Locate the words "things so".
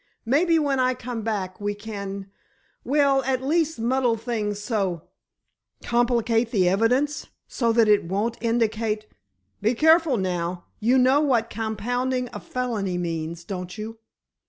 4.17-5.03